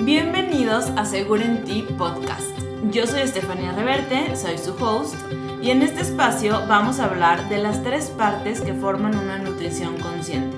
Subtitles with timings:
[0.00, 2.56] Bienvenidos a Seguro en Ti Podcast.
[2.92, 5.16] Yo soy Estefanía Reverte, soy su host,
[5.60, 9.98] y en este espacio vamos a hablar de las tres partes que forman una nutrición
[9.98, 10.56] consciente.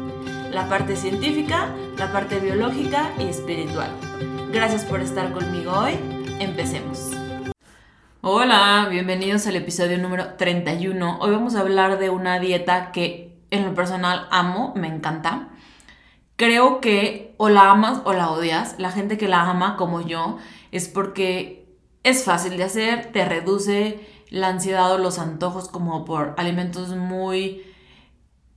[0.51, 3.91] La parte científica, la parte biológica y espiritual.
[4.53, 5.95] Gracias por estar conmigo hoy.
[6.39, 7.11] Empecemos.
[8.21, 11.19] Hola, bienvenidos al episodio número 31.
[11.19, 15.49] Hoy vamos a hablar de una dieta que en lo personal amo, me encanta
[16.41, 18.75] creo que o la amas o la odias.
[18.79, 20.39] La gente que la ama como yo
[20.73, 21.67] es porque
[22.03, 24.01] es fácil de hacer, te reduce
[24.31, 27.63] la ansiedad o los antojos como por alimentos muy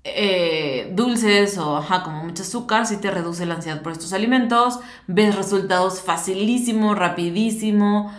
[0.06, 4.80] eh, dulces o ajá, como mucho azúcar, sí te reduce la ansiedad por estos alimentos,
[5.08, 8.14] ves resultados facilísimo, rapidísimo.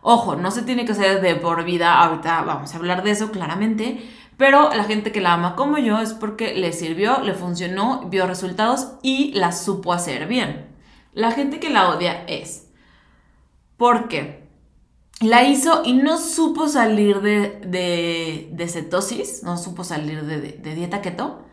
[0.00, 3.32] Ojo, no se tiene que hacer de por vida, ahorita vamos a hablar de eso
[3.32, 4.00] claramente,
[4.38, 8.24] pero la gente que la ama como yo es porque le sirvió, le funcionó, vio
[8.26, 10.68] resultados y la supo hacer bien.
[11.12, 12.68] La gente que la odia es.
[13.76, 14.48] Porque
[15.20, 21.02] la hizo y no supo salir de, de, cetosis, no supo salir de, de dieta
[21.02, 21.44] keto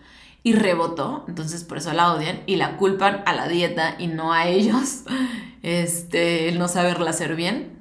[0.43, 4.31] y rebotó, entonces por eso la odian y la culpan a la dieta y no
[4.31, 5.05] a ellos,
[5.63, 7.74] este, el no saberla hacer bien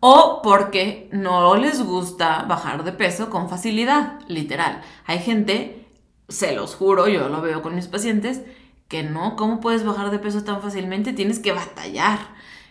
[0.00, 4.82] o porque no les gusta bajar de peso con facilidad, literal.
[5.06, 5.86] Hay gente,
[6.28, 8.42] se los juro, yo lo veo con mis pacientes,
[8.86, 11.12] que no, ¿cómo puedes bajar de peso tan fácilmente?
[11.12, 12.18] Tienes que batallar.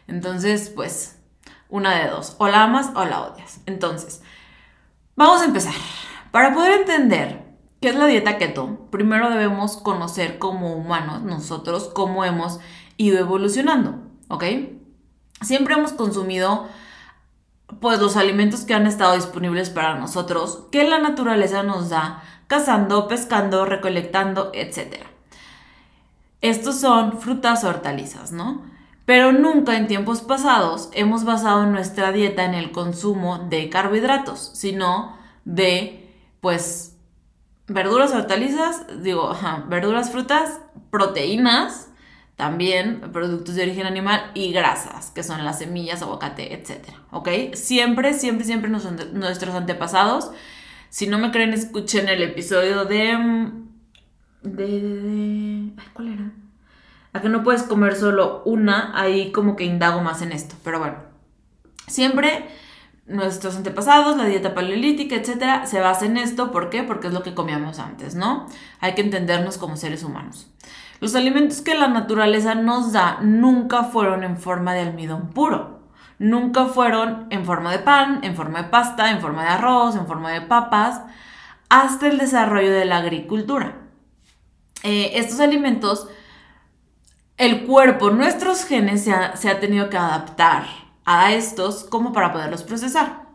[0.07, 1.19] Entonces, pues,
[1.69, 3.59] una de dos, o la amas o la odias.
[3.65, 4.21] Entonces,
[5.15, 5.73] vamos a empezar.
[6.31, 7.45] Para poder entender
[7.81, 12.59] qué es la dieta keto, primero debemos conocer como humanos, nosotros, cómo hemos
[12.95, 14.43] ido evolucionando, ¿ok?
[15.41, 16.67] Siempre hemos consumido
[17.79, 23.07] pues los alimentos que han estado disponibles para nosotros, que la naturaleza nos da, cazando,
[23.07, 25.03] pescando, recolectando, etc.
[26.41, 28.61] Estos son frutas o hortalizas, ¿no?
[29.05, 35.17] Pero nunca en tiempos pasados hemos basado nuestra dieta en el consumo de carbohidratos, sino
[35.45, 36.97] de, pues,
[37.67, 39.33] verduras, hortalizas, digo,
[39.67, 40.59] verduras, frutas,
[40.89, 41.86] proteínas,
[42.37, 46.87] también productos de origen animal y grasas, que son las semillas, aguacate, etc.
[47.11, 47.29] ¿Ok?
[47.55, 50.31] Siempre, siempre, siempre nuestros antepasados.
[50.89, 53.17] Si no me creen, escuchen el episodio de...
[53.17, 53.67] Mm,
[54.43, 56.31] de, de, ¿Cuál era?
[57.11, 60.55] A que no puedes comer solo una, ahí como que indago más en esto.
[60.63, 60.97] Pero bueno,
[61.87, 62.47] siempre
[63.07, 66.51] nuestros antepasados, la dieta paleolítica, etcétera, se basa en esto.
[66.51, 66.83] ¿Por qué?
[66.83, 68.45] Porque es lo que comíamos antes, ¿no?
[68.79, 70.51] Hay que entendernos como seres humanos.
[70.99, 75.77] Los alimentos que la naturaleza nos da nunca fueron en forma de almidón puro.
[76.19, 80.07] Nunca fueron en forma de pan, en forma de pasta, en forma de arroz, en
[80.07, 81.01] forma de papas,
[81.69, 83.75] hasta el desarrollo de la agricultura.
[84.81, 86.07] Eh, estos alimentos,
[87.37, 90.65] el cuerpo, nuestros genes se ha, se ha tenido que adaptar
[91.05, 93.27] a estos como para poderlos procesar.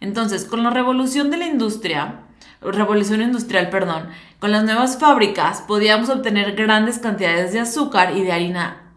[0.00, 2.25] Entonces, con la revolución de la industria,
[2.60, 4.08] revolución industrial, perdón,
[4.38, 8.92] con las nuevas fábricas podíamos obtener grandes cantidades de azúcar y de harina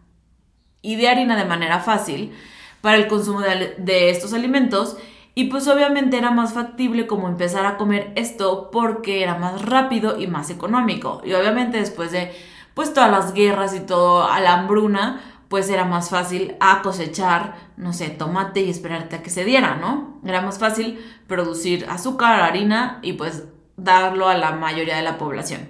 [0.81, 2.34] y de harina de manera fácil
[2.81, 4.97] para el consumo de, estos alimentos
[5.36, 10.20] y pues obviamente era más factible como empezar a comer esto porque era más rápido
[10.20, 11.22] y más económico.
[11.24, 12.31] Y obviamente después de
[12.74, 17.55] pues todas las guerras y todo a la hambruna, pues era más fácil a cosechar,
[17.75, 20.21] no sé, tomate y esperarte a que se diera, ¿no?
[20.23, 23.45] Era más fácil producir azúcar, harina y pues
[23.75, 25.69] darlo a la mayoría de la población.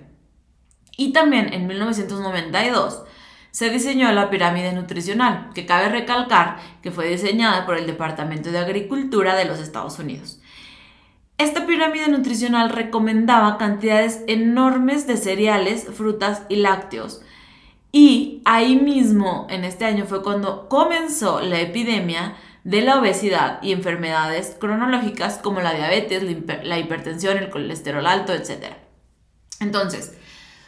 [0.97, 3.03] Y también en 1992
[3.51, 8.59] se diseñó la pirámide nutricional, que cabe recalcar que fue diseñada por el Departamento de
[8.59, 10.41] Agricultura de los Estados Unidos.
[11.38, 17.22] Esta pirámide nutricional recomendaba cantidades enormes de cereales, frutas y lácteos.
[17.92, 23.72] Y ahí mismo, en este año, fue cuando comenzó la epidemia de la obesidad y
[23.72, 26.24] enfermedades cronológicas como la diabetes,
[26.64, 28.74] la hipertensión, el colesterol alto, etc.
[29.60, 30.16] Entonces,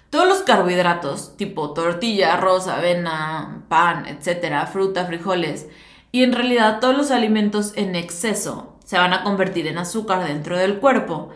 [0.10, 5.68] todos los carbohidratos, tipo tortilla, arroz, avena, pan, etc., fruta, frijoles,
[6.12, 10.58] y en realidad todos los alimentos en exceso se van a convertir en azúcar dentro
[10.58, 11.30] del cuerpo,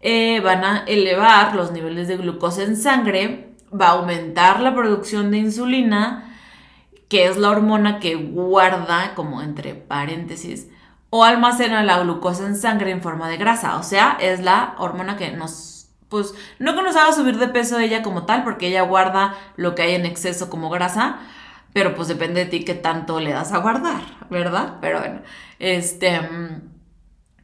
[0.00, 5.30] eh, van a elevar los niveles de glucosa en sangre, va a aumentar la producción
[5.30, 6.34] de insulina,
[7.08, 10.68] que es la hormona que guarda, como entre paréntesis,
[11.10, 13.76] o almacena la glucosa en sangre en forma de grasa.
[13.76, 17.78] O sea, es la hormona que nos, pues, no que nos haga subir de peso
[17.78, 21.18] ella como tal, porque ella guarda lo que hay en exceso como grasa,
[21.72, 24.78] pero pues depende de ti qué tanto le das a guardar, ¿verdad?
[24.80, 25.20] Pero bueno,
[25.58, 26.20] este...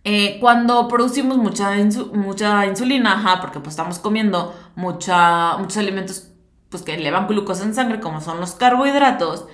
[0.09, 1.73] Eh, cuando producimos mucha,
[2.13, 6.31] mucha insulina, porque pues estamos comiendo mucha, muchos alimentos
[6.69, 9.47] pues que elevan glucosa en sangre, como son los carbohidratos,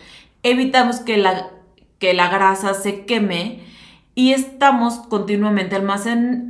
[0.43, 1.49] evitamos que la
[1.99, 3.65] que la grasa se queme
[4.15, 5.75] y estamos continuamente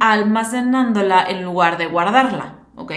[0.00, 2.90] almacenándola en lugar de guardarla, ¿ok?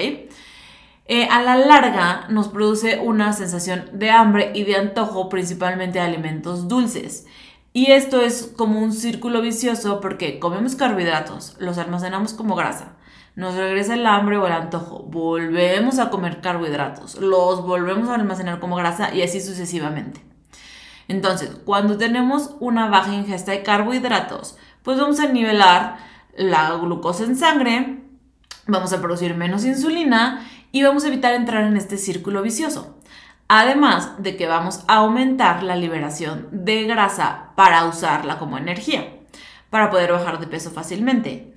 [1.07, 6.05] Eh, a la larga nos produce una sensación de hambre y de antojo principalmente de
[6.05, 7.27] alimentos dulces.
[7.75, 12.94] Y esto es como un círculo vicioso porque comemos carbohidratos, los almacenamos como grasa,
[13.36, 18.62] nos regresa el hambre o el antojo, volvemos a comer carbohidratos, los volvemos a almacenar
[18.62, 20.22] como grasa y así sucesivamente.
[21.10, 25.98] Entonces, cuando tenemos una baja ingesta de carbohidratos, pues vamos a nivelar
[26.38, 28.06] la glucosa en sangre,
[28.68, 32.95] vamos a producir menos insulina y vamos a evitar entrar en este círculo vicioso.
[33.47, 39.19] Además de que vamos a aumentar la liberación de grasa para usarla como energía,
[39.69, 41.53] para poder bajar de peso fácilmente.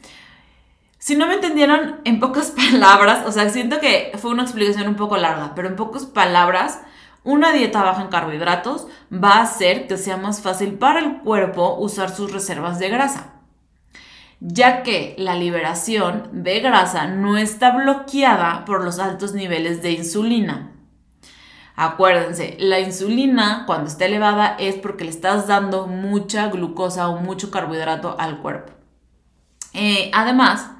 [0.99, 4.97] Si no me entendieron en pocas palabras, o sea, siento que fue una explicación un
[4.97, 6.81] poco larga, pero en pocas palabras,
[7.25, 11.77] una dieta baja en carbohidratos va a hacer que sea más fácil para el cuerpo
[11.79, 13.39] usar sus reservas de grasa
[14.41, 20.73] ya que la liberación de grasa no está bloqueada por los altos niveles de insulina.
[21.81, 27.53] Acuérdense, la insulina cuando está elevada es porque le estás dando mucha glucosa o mucho
[27.53, 28.73] carbohidrato al cuerpo.
[29.75, 30.73] Eh, además,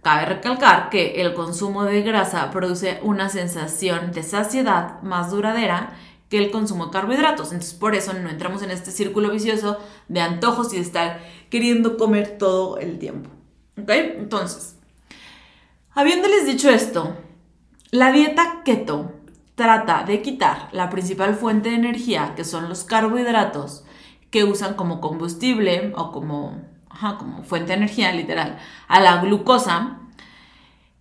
[0.00, 5.92] cabe recalcar que el consumo de grasa produce una sensación de saciedad más duradera
[6.30, 7.52] que el consumo de carbohidratos.
[7.52, 11.20] Entonces, por eso no entramos en este círculo vicioso de antojos y de estar
[11.50, 13.28] queriendo comer todo el tiempo.
[13.76, 14.78] Entonces,
[15.90, 17.18] habiéndoles dicho esto,
[17.90, 19.12] la dieta keto
[19.54, 23.84] trata de quitar la principal fuente de energía, que son los carbohidratos,
[24.30, 26.62] que usan como combustible o como,
[27.18, 28.58] como fuente de energía literal,
[28.88, 29.98] a la glucosa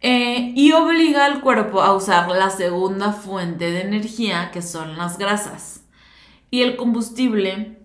[0.01, 5.17] eh, y obliga al cuerpo a usar la segunda fuente de energía, que son las
[5.17, 5.85] grasas.
[6.49, 7.79] Y el combustible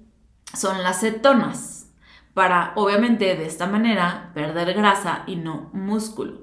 [0.52, 1.92] son las cetonas,
[2.34, 6.40] para obviamente de esta manera perder grasa y no músculo.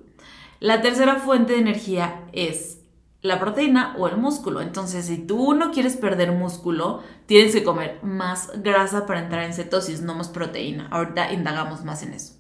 [0.60, 2.83] La tercera fuente de energía es
[3.24, 4.62] la proteína o el músculo.
[4.62, 9.54] Entonces, si tú no quieres perder músculo, tienes que comer más grasa para entrar en
[9.54, 10.90] cetosis, no más proteína.
[10.92, 12.36] Ahorita indagamos más en eso.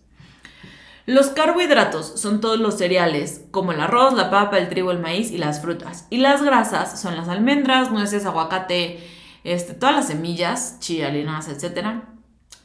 [1.05, 5.31] Los carbohidratos son todos los cereales, como el arroz, la papa, el trigo, el maíz
[5.31, 6.05] y las frutas.
[6.09, 8.99] Y las grasas son las almendras, nueces, aguacate,
[9.45, 12.03] este, todas las semillas, chía, linaza, etc.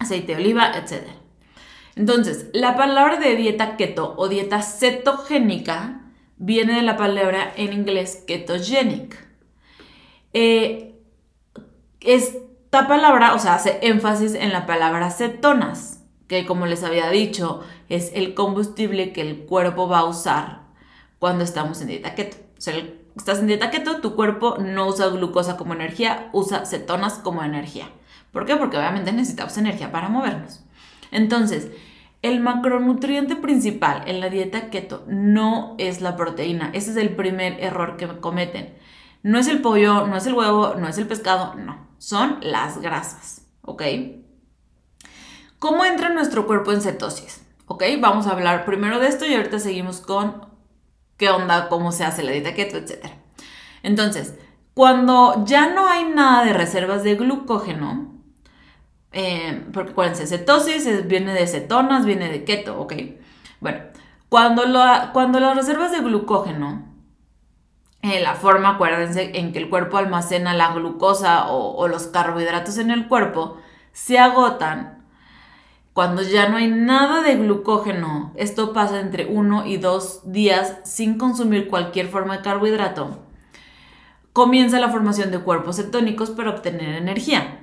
[0.01, 1.05] Aceite de oliva, etc.
[1.95, 6.08] Entonces, la palabra de dieta keto o dieta cetogénica
[6.39, 9.27] viene de la palabra en inglés ketogenic.
[10.33, 10.95] Eh,
[12.01, 15.99] esta palabra, o sea, hace énfasis en la palabra cetonas
[16.29, 20.61] que como les había dicho, es el combustible que el cuerpo va a usar
[21.19, 22.37] cuando estamos en dieta keto.
[22.57, 22.75] O sea,
[23.17, 27.91] estás en dieta keto, tu cuerpo no usa glucosa como energía, usa cetonas como energía.
[28.31, 28.57] ¿Por qué?
[28.57, 30.63] Porque obviamente necesitamos energía para movernos.
[31.11, 31.69] Entonces,
[32.23, 36.71] el macronutriente principal en la dieta keto no es la proteína.
[36.73, 38.75] Ese es el primer error que cometen.
[39.23, 41.89] No es el pollo, no es el huevo, no es el pescado, no.
[41.99, 43.83] Son las grasas, ¿ok?
[45.59, 47.45] ¿Cómo entra nuestro cuerpo en cetosis?
[47.67, 47.85] ¿Ok?
[48.01, 50.47] Vamos a hablar primero de esto y ahorita seguimos con
[51.17, 53.07] qué onda, cómo se hace la dieta keto, etc.
[53.83, 54.35] Entonces,
[54.75, 58.08] cuando ya no hay nada de reservas de glucógeno,
[59.13, 62.95] eh, porque acuérdense, cetosis viene de cetonas, viene de keto, ¿ok?
[63.61, 63.81] Bueno,
[64.29, 64.63] cuando,
[65.13, 66.87] cuando las reservas de glucógeno,
[68.03, 72.91] eh, la forma, acuérdense, en que el cuerpo almacena la glucosa o los carbohidratos en
[72.91, 73.57] el cuerpo,
[73.93, 74.99] se agotan
[75.99, 81.19] cuando ya no hay nada de glucógeno, esto pasa entre uno y dos días sin
[81.19, 83.19] consumir cualquier forma de carbohidrato,
[84.33, 87.58] comienza la formación de cuerpos cetónicos para obtener energía.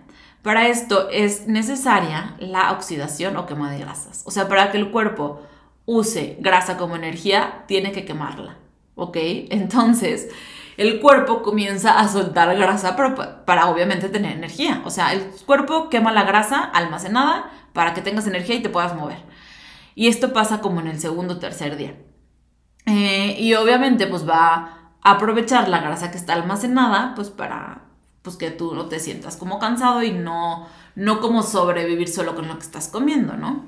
[0.45, 4.21] Para esto es necesaria la oxidación o quema de grasas.
[4.27, 5.41] O sea, para que el cuerpo
[5.87, 8.55] use grasa como energía, tiene que quemarla.
[8.93, 9.17] ¿Ok?
[9.49, 10.29] Entonces,
[10.77, 14.83] el cuerpo comienza a soltar grasa para, obviamente tener energía.
[14.85, 18.93] O sea, el cuerpo quema la grasa almacenada para que tengas energía y te puedas
[18.93, 19.23] mover.
[19.95, 21.95] Y esto pasa como en el segundo o tercer día.
[22.85, 27.84] Eh, y obviamente pues va a aprovechar la grasa que está almacenada pues para
[28.25, 32.49] pues que tú no te sientas como cansado y no, no como sobrevivir solo con
[32.49, 33.63] lo que estás comiendo, ¿no?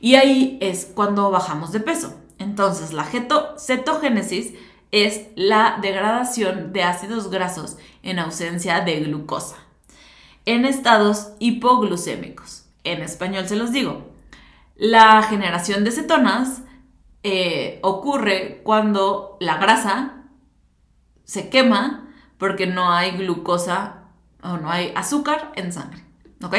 [0.00, 2.14] Y ahí es cuando bajamos de peso.
[2.38, 4.54] Entonces la cetogénesis
[4.92, 9.56] es la degradación de ácidos grasos en ausencia de glucosa
[10.46, 14.12] en estados hipoglucémicos en español se los digo.
[14.76, 16.62] La generación de cetonas
[17.22, 20.22] eh, ocurre cuando la grasa
[21.24, 22.08] se quema
[22.38, 23.95] porque no hay glucosa
[24.52, 26.02] o no hay azúcar en sangre.
[26.42, 26.56] ¿Ok?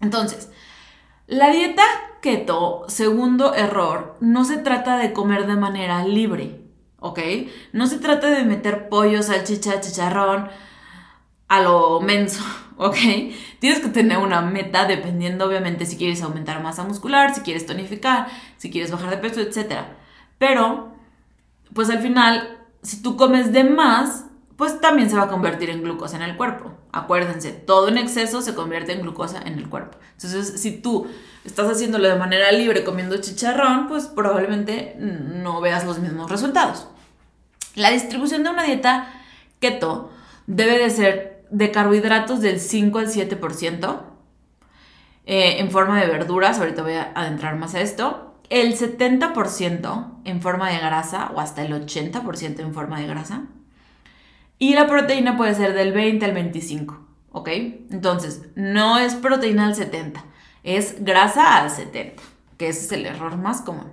[0.00, 0.50] Entonces,
[1.26, 1.84] la dieta
[2.20, 6.60] keto, segundo error, no se trata de comer de manera libre,
[7.00, 7.18] ¿ok?
[7.72, 10.48] No se trata de meter pollo, salchicha, chicharrón
[11.48, 12.42] a lo menso,
[12.76, 12.96] ¿ok?
[13.58, 18.28] Tienes que tener una meta dependiendo, obviamente, si quieres aumentar masa muscular, si quieres tonificar,
[18.56, 19.82] si quieres bajar de peso, etc.
[20.38, 20.92] Pero,
[21.74, 25.82] pues al final, si tú comes de más, pues también se va a convertir en
[25.82, 26.72] glucosa en el cuerpo.
[26.92, 29.98] Acuérdense, todo en exceso se convierte en glucosa en el cuerpo.
[30.12, 31.06] Entonces, si tú
[31.44, 36.86] estás haciéndolo de manera libre comiendo chicharrón, pues probablemente no veas los mismos resultados.
[37.74, 39.12] La distribución de una dieta
[39.58, 40.10] keto
[40.46, 44.00] debe de ser de carbohidratos del 5 al 7%,
[45.24, 50.42] eh, en forma de verduras, ahorita voy a adentrar más a esto, el 70% en
[50.42, 53.44] forma de grasa o hasta el 80% en forma de grasa
[54.62, 57.48] y la proteína puede ser del 20 al 25, ¿ok?
[57.90, 60.24] Entonces, no es proteína al 70,
[60.62, 62.22] es grasa al 70,
[62.58, 63.90] que es el error más común.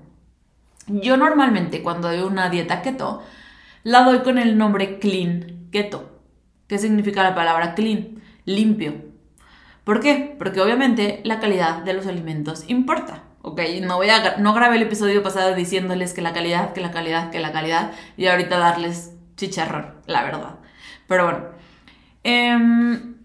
[0.86, 3.24] Yo normalmente cuando doy una dieta keto,
[3.82, 6.20] la doy con el nombre clean keto.
[6.68, 8.22] ¿Qué significa la palabra clean?
[8.46, 8.94] Limpio.
[9.84, 10.36] ¿Por qué?
[10.38, 13.24] Porque obviamente la calidad de los alimentos importa.
[13.42, 13.60] ¿ok?
[13.82, 17.32] No, voy a, no grabé el episodio pasado diciéndoles que la calidad, que la calidad,
[17.32, 20.59] que la calidad, y ahorita darles chicharrón, la verdad.
[21.10, 21.40] Pero bueno.
[22.24, 23.16] Em,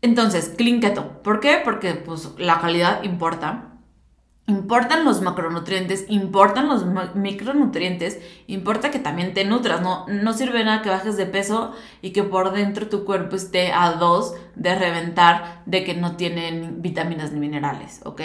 [0.00, 1.22] entonces, clean keto.
[1.22, 1.60] ¿Por qué?
[1.62, 3.66] Porque pues, la calidad importa.
[4.46, 10.82] Importan los macronutrientes, importan los micronutrientes, importa que también te nutras, no, no sirve nada
[10.82, 15.62] que bajes de peso y que por dentro tu cuerpo esté a dos de reventar
[15.66, 18.22] de que no tienen vitaminas ni minerales, ¿ok?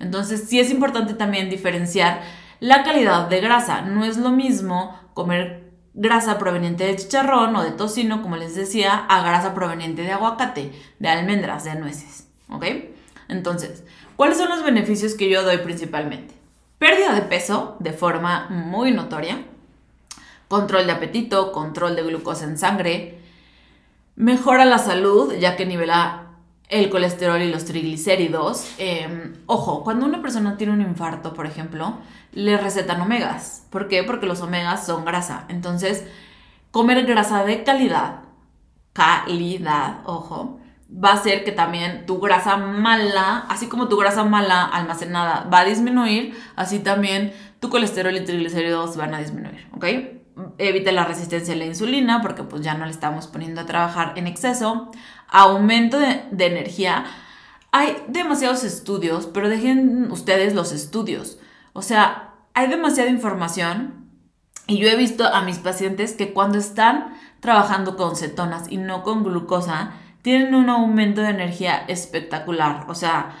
[0.00, 2.22] Entonces sí es importante también diferenciar
[2.58, 5.61] la calidad de grasa, no es lo mismo comer
[5.94, 10.72] grasa proveniente de chicharrón o de tocino, como les decía, a grasa proveniente de aguacate,
[10.98, 12.28] de almendras, de nueces.
[12.48, 12.64] ¿Ok?
[13.28, 13.84] Entonces,
[14.16, 16.34] ¿cuáles son los beneficios que yo doy principalmente?
[16.78, 19.42] Pérdida de peso de forma muy notoria,
[20.48, 23.20] control de apetito, control de glucosa en sangre,
[24.16, 26.21] mejora la salud ya que nivela
[26.72, 28.66] el colesterol y los triglicéridos.
[28.78, 31.98] Em, ojo, cuando una persona tiene un infarto, por ejemplo,
[32.32, 33.66] le recetan omegas.
[33.70, 34.02] ¿Por qué?
[34.02, 35.44] Porque los omegas son grasa.
[35.50, 36.04] Entonces,
[36.70, 38.20] comer grasa de calidad,
[38.94, 40.60] calidad, ojo,
[40.92, 45.60] va a hacer que también tu grasa mala, así como tu grasa mala almacenada va
[45.60, 49.84] a disminuir, así también tu colesterol y triglicéridos van a disminuir, ¿ok?
[50.58, 54.14] Evita la resistencia a la insulina porque pues ya no le estamos poniendo a trabajar
[54.16, 54.90] en exceso.
[55.28, 57.04] Aumento de, de energía.
[57.70, 61.38] Hay demasiados estudios, pero dejen ustedes los estudios.
[61.72, 64.02] O sea, hay demasiada información
[64.66, 69.02] y yo he visto a mis pacientes que cuando están trabajando con cetonas y no
[69.02, 72.86] con glucosa, tienen un aumento de energía espectacular.
[72.88, 73.34] O sea,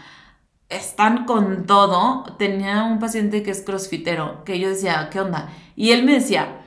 [0.68, 2.24] están con todo.
[2.38, 5.50] Tenía un paciente que es crossfitero, que yo decía, ¿qué onda?
[5.76, 6.61] Y él me decía,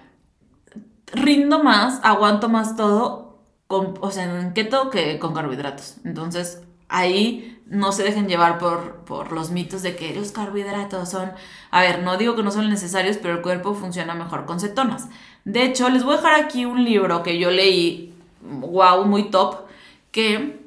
[1.14, 5.98] rindo más, aguanto más todo, con, o sea, en keto que con carbohidratos.
[6.04, 11.32] Entonces, ahí no se dejen llevar por, por los mitos de que los carbohidratos son...
[11.72, 15.08] A ver, no digo que no son necesarios, pero el cuerpo funciona mejor con cetonas.
[15.46, 19.66] De hecho, les voy a dejar aquí un libro que yo leí, wow, muy top,
[20.12, 20.64] que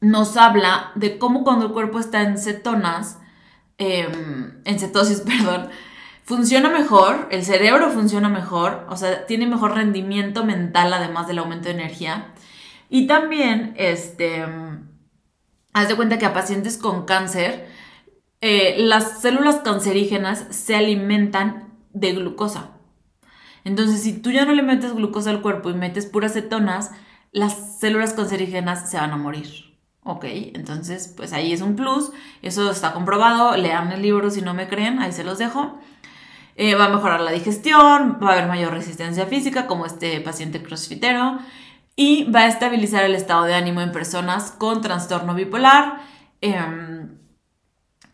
[0.00, 3.18] nos habla de cómo cuando el cuerpo está en cetonas,
[3.78, 5.70] em, en cetosis, perdón,
[6.26, 11.68] funciona mejor, el cerebro funciona mejor, o sea, tiene mejor rendimiento mental además del aumento
[11.68, 12.34] de energía.
[12.90, 14.44] Y también, este
[15.72, 17.68] haz de cuenta que a pacientes con cáncer,
[18.40, 22.70] eh, las células cancerígenas se alimentan de glucosa.
[23.62, 26.92] Entonces, si tú ya no le metes glucosa al cuerpo y metes puras cetonas,
[27.30, 29.78] las células cancerígenas se van a morir.
[30.02, 30.24] ¿Ok?
[30.54, 32.10] Entonces, pues ahí es un plus.
[32.40, 33.54] Eso está comprobado.
[33.56, 35.78] Lean el libro si no me creen, ahí se los dejo.
[36.58, 40.62] Eh, va a mejorar la digestión, va a haber mayor resistencia física, como este paciente
[40.62, 41.38] crossfitero
[41.96, 46.00] y va a estabilizar el estado de ánimo en personas con trastorno bipolar,
[46.40, 47.18] em,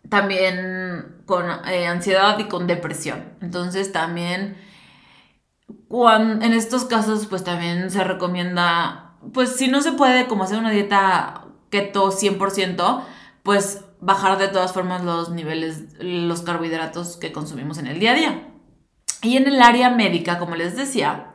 [0.08, 3.24] también con eh, ansiedad y con depresión.
[3.40, 4.56] Entonces también
[5.90, 10.70] en estos casos pues también se recomienda, pues si no se puede como hacer una
[10.70, 13.04] dieta keto 100%,
[13.42, 18.14] pues bajar de todas formas los niveles, los carbohidratos que consumimos en el día a
[18.14, 18.48] día.
[19.22, 21.28] Y en el área médica, como les decía,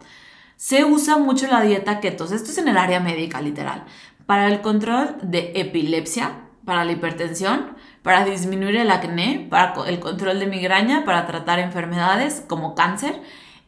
[0.58, 2.26] se usa mucho la dieta keto.
[2.26, 3.86] Esto es en el área médica, literal.
[4.26, 10.40] Para el control de epilepsia, para la hipertensión, para disminuir el acné, para el control
[10.40, 13.22] de migraña, para tratar enfermedades como cáncer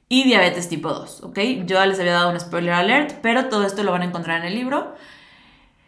[0.09, 1.39] y diabetes tipo 2, ¿ok?
[1.65, 4.47] Yo les había dado un spoiler alert, pero todo esto lo van a encontrar en
[4.47, 4.95] el libro.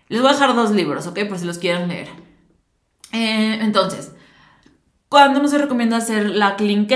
[0.08, 1.20] Les voy a dejar dos libros, ¿ok?
[1.28, 2.31] Por si los quieren leer.
[3.12, 4.12] Eh, entonces,
[5.10, 6.88] ¿cuándo no se recomienda hacer la clean?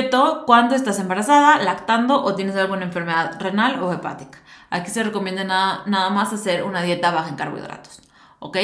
[0.45, 4.39] Cuando estás embarazada, lactando o tienes alguna enfermedad renal o hepática.
[4.69, 8.01] Aquí se recomienda nada, nada más hacer una dieta baja en carbohidratos.
[8.39, 8.57] ¿Ok?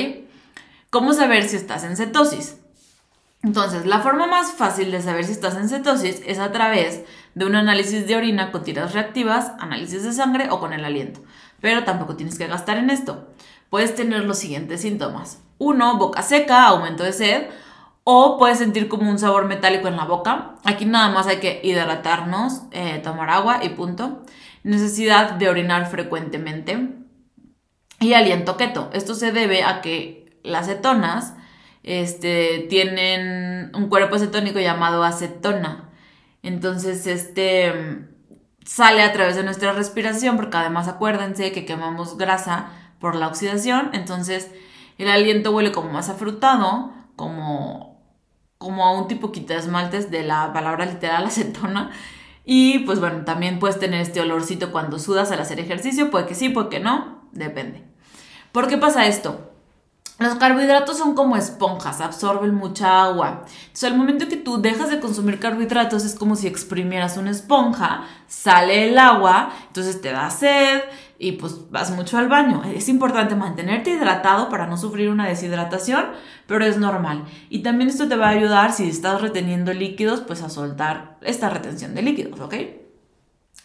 [0.90, 2.58] ¿Cómo saber si estás en cetosis?
[3.44, 7.04] Entonces, la forma más fácil de saber si estás en cetosis es a través
[7.34, 11.22] de un análisis de orina con tiras reactivas, análisis de sangre o con el aliento.
[11.60, 13.30] Pero tampoco tienes que gastar en esto.
[13.70, 15.40] Puedes tener los siguientes síntomas.
[15.62, 17.44] Uno, boca seca, aumento de sed,
[18.04, 20.56] o puedes sentir como un sabor metálico en la boca.
[20.64, 24.24] Aquí nada más hay que hidratarnos, eh, tomar agua y punto.
[24.64, 26.90] Necesidad de orinar frecuentemente.
[28.00, 28.90] Y aliento keto.
[28.92, 31.36] Esto se debe a que las cetonas
[31.84, 35.92] este, tienen un cuerpo acetónico llamado acetona.
[36.42, 38.08] Entonces, este
[38.66, 43.92] sale a través de nuestra respiración, porque además acuérdense que quemamos grasa por la oxidación,
[43.94, 44.50] entonces
[45.02, 48.02] el aliento huele como más afrutado, como,
[48.58, 51.92] como a un tipo quita esmaltes de la palabra literal acetona.
[52.44, 56.36] Y pues bueno, también puedes tener este olorcito cuando sudas al hacer ejercicio, puede que
[56.36, 57.84] sí, puede que no, depende.
[58.52, 59.52] ¿Por qué pasa esto?
[60.22, 63.44] Los carbohidratos son como esponjas, absorben mucha agua.
[63.62, 68.06] Entonces, al momento que tú dejas de consumir carbohidratos, es como si exprimieras una esponja,
[68.28, 70.82] sale el agua, entonces te da sed
[71.22, 72.64] y pues vas mucho al baño.
[72.76, 76.06] Es importante mantenerte hidratado para no sufrir una deshidratación,
[76.48, 77.26] pero es normal.
[77.50, 81.50] Y también esto te va a ayudar si estás reteniendo líquidos, pues a soltar esta
[81.50, 82.56] retención de líquidos, ¿ok?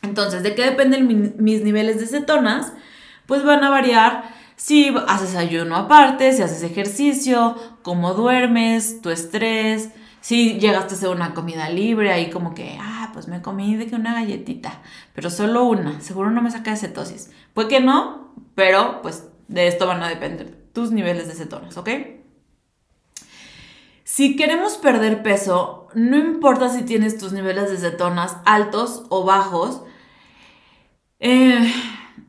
[0.02, 2.74] Entonces, ¿de qué dependen mis niveles de cetonas?
[3.24, 4.24] Pues van a variar
[4.56, 9.88] si haces ayuno aparte, si haces ejercicio, cómo duermes, tu estrés,
[10.20, 12.78] si llegaste a hacer una comida libre, ahí como que,
[13.16, 14.82] pues me comí de que una galletita,
[15.14, 17.30] pero solo una, seguro no me saca de cetosis.
[17.54, 21.88] Puede que no, pero pues de esto van a depender tus niveles de cetonas, ¿ok?
[24.04, 29.80] Si queremos perder peso, no importa si tienes tus niveles de cetonas altos o bajos,
[31.18, 31.72] eh,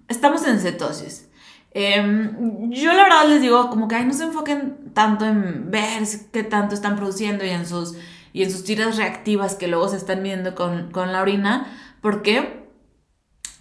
[0.07, 1.29] estamos en cetosis.
[1.71, 6.03] Em, yo la verdad les digo como que ay, no se enfoquen tanto en ver
[6.31, 7.97] qué tanto están produciendo y en sus,
[8.33, 11.67] y en sus tiras reactivas que luego se están midiendo con, la orina.
[12.01, 12.67] ¿Por qué?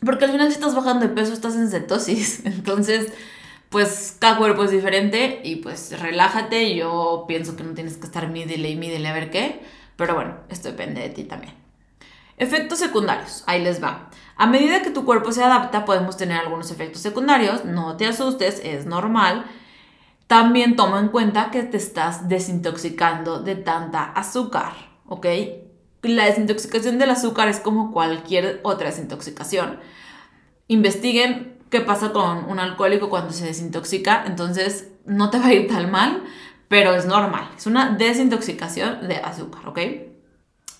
[0.05, 2.42] Porque al final si estás bajando de peso estás en cetosis.
[2.44, 3.12] Entonces,
[3.70, 6.74] pues cada cuerpo es diferente y pues relájate.
[6.74, 9.61] Yo pienso que no tienes que estar mídele y mídele a ver qué.
[9.96, 11.55] Pero bueno, esto depende de ti también.
[12.38, 14.11] Efectos secundarios, ahí les va.
[14.37, 18.61] A medida que tu cuerpo se adapta, podemos tener algunos efectos secundarios, no te asustes,
[18.62, 19.46] es normal.
[20.26, 24.72] También toma en cuenta que te estás desintoxicando de tanta azúcar,
[25.06, 25.26] ¿ok?
[26.02, 29.78] La desintoxicación del azúcar es como cualquier otra desintoxicación.
[30.68, 35.68] Investiguen qué pasa con un alcohólico cuando se desintoxica, entonces no te va a ir
[35.68, 36.22] tan mal,
[36.68, 37.48] pero es normal.
[37.56, 39.78] Es una desintoxicación de azúcar, ¿ok?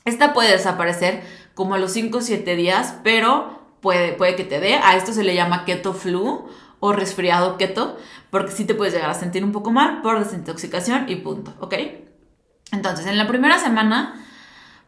[0.05, 1.23] Esta puede desaparecer
[1.55, 4.75] como a los 5 o 7 días, pero puede, puede que te dé.
[4.75, 6.49] A esto se le llama keto flu
[6.81, 7.97] o resfriado keto,
[8.31, 11.75] porque sí te puedes llegar a sentir un poco mal por desintoxicación y punto, ¿ok?
[12.73, 14.23] Entonces, en la primera semana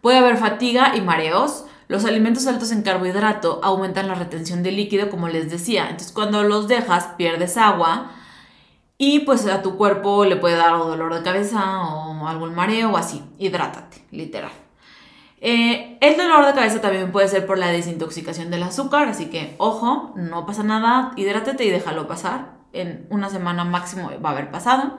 [0.00, 1.64] puede haber fatiga y mareos.
[1.88, 5.84] Los alimentos altos en carbohidrato aumentan la retención de líquido, como les decía.
[5.84, 8.12] Entonces, cuando los dejas, pierdes agua
[8.98, 12.96] y pues a tu cuerpo le puede dar dolor de cabeza o algún mareo o
[12.96, 13.24] así.
[13.38, 14.67] Hidrátate, literal.
[15.40, 19.54] Eh, el dolor de cabeza también puede ser por la desintoxicación del azúcar, así que
[19.58, 22.58] ojo, no pasa nada, hidrátate y déjalo pasar.
[22.72, 24.98] En una semana máximo va a haber pasado.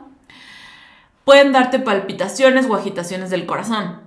[1.24, 4.02] Pueden darte palpitaciones o agitaciones del corazón.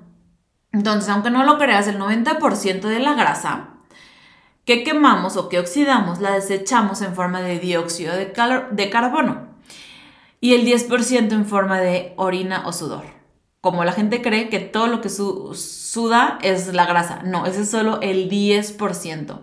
[0.72, 3.68] Entonces, aunque no lo creas, el 90% de la grasa
[4.64, 8.32] que quemamos o que oxidamos la desechamos en forma de dióxido de,
[8.70, 9.48] de carbono
[10.40, 13.21] y el 10% en forma de orina o sudor
[13.62, 17.22] como la gente cree que todo lo que suda es la grasa.
[17.24, 19.38] No, ese es solo el 10%.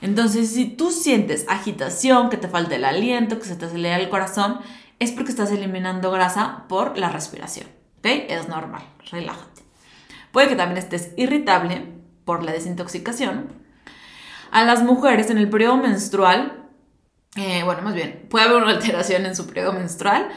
[0.00, 4.08] Entonces, si tú sientes agitación, que te falta el aliento, que se te acelera el
[4.08, 4.60] corazón,
[5.00, 7.66] es porque estás eliminando grasa por la respiración.
[7.98, 8.06] ¿Ok?
[8.28, 9.62] Es normal, relájate.
[10.30, 11.84] Puede que también estés irritable
[12.24, 13.48] por la desintoxicación.
[14.52, 16.64] A las mujeres en el periodo menstrual,
[17.34, 20.30] eh, bueno, más bien, puede haber una alteración en su periodo menstrual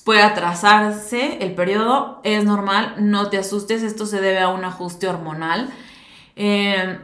[0.00, 5.08] puede atrasarse el periodo, es normal, no te asustes, esto se debe a un ajuste
[5.08, 5.70] hormonal.
[6.36, 6.98] Eh,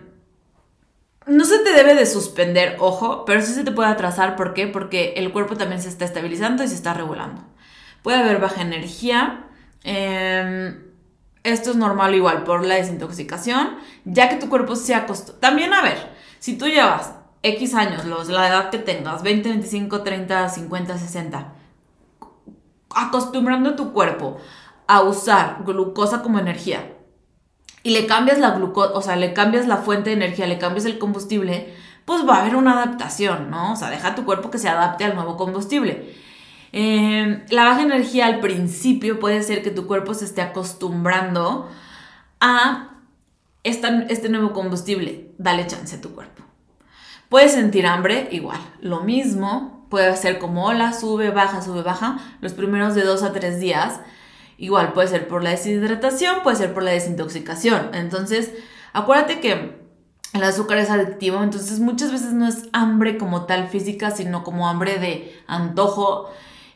[1.27, 4.67] no se te debe de suspender, ojo, pero sí se te puede atrasar, ¿por qué?
[4.67, 7.43] Porque el cuerpo también se está estabilizando y se está regulando.
[8.03, 9.45] Puede haber baja energía,
[9.85, 10.75] eh,
[11.43, 15.35] esto es normal igual por la desintoxicación, ya que tu cuerpo se acostó.
[15.35, 15.99] También, a ver,
[16.39, 21.53] si tú llevas X años, los, la edad que tengas, 20, 25, 30, 50, 60,
[22.95, 24.39] acostumbrando tu cuerpo
[24.87, 26.97] a usar glucosa como energía
[27.83, 30.85] y le cambias la glucosa, o sea, le cambias la fuente de energía, le cambias
[30.85, 31.75] el combustible,
[32.05, 33.73] pues va a haber una adaptación, ¿no?
[33.73, 36.15] O sea, deja tu cuerpo que se adapte al nuevo combustible.
[36.73, 41.69] Eh, la baja energía al principio puede ser que tu cuerpo se esté acostumbrando
[42.41, 42.91] a
[43.63, 45.33] este nuevo combustible.
[45.39, 46.43] Dale chance a tu cuerpo.
[47.29, 49.80] Puedes sentir hambre, igual, lo mismo.
[49.91, 52.19] Puede ser como hola, sube, baja, sube, baja.
[52.41, 54.01] Los primeros de dos a tres días.
[54.57, 57.91] Igual puede ser por la deshidratación, puede ser por la desintoxicación.
[57.93, 58.53] Entonces,
[58.93, 59.81] acuérdate que
[60.33, 64.69] el azúcar es adictivo, entonces muchas veces no es hambre como tal física, sino como
[64.69, 66.31] hambre de antojo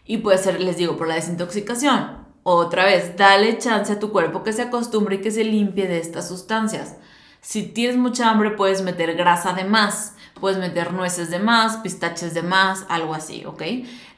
[0.05, 2.25] y puede ser, les digo, por la desintoxicación.
[2.43, 5.99] Otra vez, dale chance a tu cuerpo que se acostumbre y que se limpie de
[5.99, 6.97] estas sustancias.
[7.41, 12.35] Si tienes mucha hambre, puedes meter grasa de más, puedes meter nueces de más, pistaches
[12.35, 13.63] de más, algo así, ¿ok?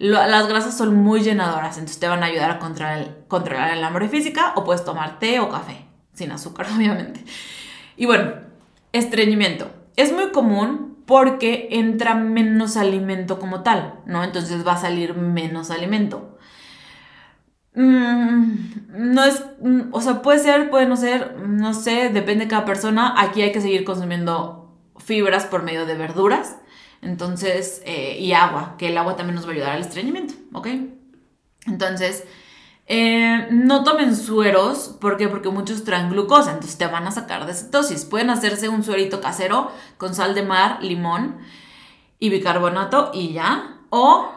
[0.01, 4.09] las grasas son muy llenadoras, entonces te van a ayudar a controlar el, controlar hambre
[4.09, 7.25] física o puedes tomar té o café, sin azúcar, obviamente.
[7.97, 8.33] Y bueno,
[8.91, 9.71] estreñimiento.
[9.95, 14.25] Es muy común porque entra menos alimento como tal, ¿no?
[14.25, 16.37] Entonces va a salir menos alimento.
[17.75, 22.51] Mm, no es, mm, o sea, puede ser, puede no ser, no sé, depende de
[22.51, 23.15] cada persona.
[23.17, 24.66] Aquí hay que seguir consumiendo
[25.07, 26.57] fibras por medio de verduras,
[27.01, 30.69] entonces, eh, y agua, que el agua también nos va a ayudar al estreñimiento, ¿ok?
[31.66, 32.25] Entonces,
[32.88, 35.29] eh, no tomen sueros, ¿por qué?
[35.29, 38.05] Porque muchos traen glucosa, entonces te van a sacar de cetosis.
[38.05, 41.38] Pueden hacerse un suerito casero con sal de mar, limón
[42.19, 43.79] y bicarbonato y ya.
[43.90, 44.29] O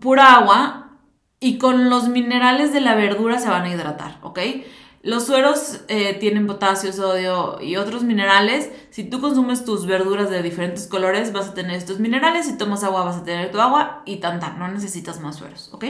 [0.00, 0.92] pura agua
[1.40, 4.38] y con los minerales de la verdura se van a hidratar, ¿ok?
[5.08, 8.70] Los sueros eh, tienen potasio, sodio y otros minerales.
[8.90, 12.44] Si tú consumes tus verduras de diferentes colores, vas a tener estos minerales.
[12.44, 14.50] Si tomas agua, vas a tener tu agua y tanta.
[14.50, 15.86] No necesitas más sueros, ¿ok?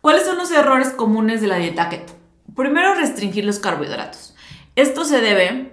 [0.00, 2.14] ¿Cuáles son los errores comunes de la dieta keto?
[2.56, 4.34] Primero, restringir los carbohidratos.
[4.74, 5.72] Esto se debe,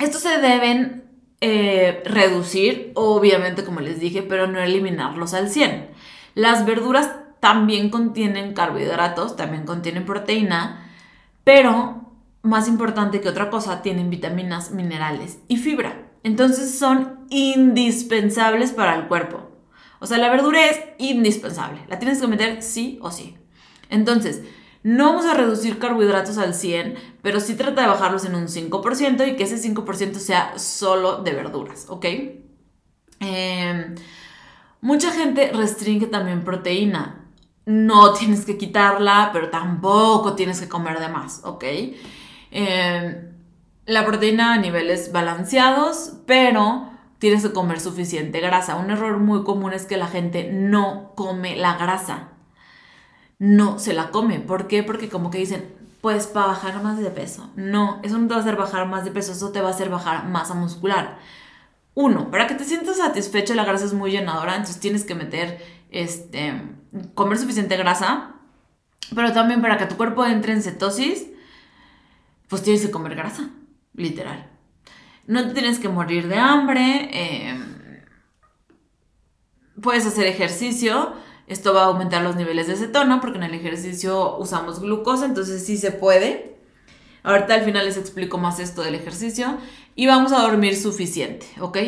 [0.00, 1.04] estos se deben
[1.40, 5.90] eh, reducir, obviamente como les dije, pero no eliminarlos al 100.
[6.34, 10.88] Las verduras también contienen carbohidratos, también contienen proteína,
[11.52, 16.12] pero más importante que otra cosa, tienen vitaminas, minerales y fibra.
[16.22, 19.50] Entonces son indispensables para el cuerpo.
[19.98, 21.80] O sea, la verdura es indispensable.
[21.88, 23.36] La tienes que meter sí o sí.
[23.88, 24.42] Entonces,
[24.84, 29.26] no vamos a reducir carbohidratos al 100, pero sí trata de bajarlos en un 5%
[29.26, 32.06] y que ese 5% sea solo de verduras, ¿ok?
[33.18, 33.96] Em,
[34.80, 37.19] mucha gente restringe también proteína.
[37.70, 41.64] No tienes que quitarla, pero tampoco tienes que comer de más, ¿ok?
[42.50, 43.30] Em,
[43.86, 48.74] la proteína a niveles balanceados, pero tienes que comer suficiente grasa.
[48.74, 52.30] Un error muy común es que la gente no come la grasa.
[53.38, 54.40] No se la come.
[54.40, 54.82] ¿Por qué?
[54.82, 57.50] Porque como que dicen, pues para bajar más de peso.
[57.54, 59.72] No, eso no te va a hacer bajar más de peso, eso te va a
[59.72, 61.18] hacer bajar masa muscular.
[61.94, 65.62] Uno, para que te sientas satisfecho, la grasa es muy llenadora, entonces tienes que meter,
[65.90, 66.54] este,
[67.14, 68.34] comer suficiente grasa.
[69.14, 71.26] Pero también para que tu cuerpo entre en cetosis,
[72.48, 73.50] pues tienes que comer grasa,
[73.94, 74.50] literal.
[75.26, 77.08] No te tienes que morir de hambre.
[77.12, 78.02] Em,
[79.80, 81.14] puedes hacer ejercicio.
[81.46, 85.66] Esto va a aumentar los niveles de cetona porque en el ejercicio usamos glucosa, entonces
[85.66, 86.56] sí se puede.
[87.22, 89.58] Ahorita al final les explico más esto del ejercicio.
[89.96, 91.78] Y vamos a dormir suficiente, ¿ok?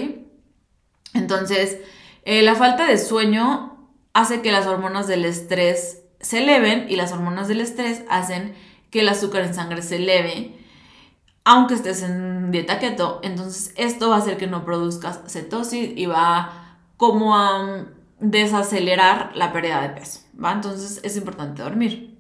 [1.15, 1.79] Entonces,
[2.25, 3.72] eh, la falta de sueño
[4.13, 8.55] hace que las hormonas del estrés se eleven y las hormonas del estrés hacen
[8.91, 10.63] que el azúcar en sangre se eleve
[11.45, 13.21] aunque estés en dieta keto.
[13.23, 17.87] Entonces esto va a hacer que no produzcas cetosis y va como a
[18.21, 20.21] desacelerar la pérdida de peso.
[20.43, 20.53] ¿va?
[20.53, 22.13] Entonces es importante dormir.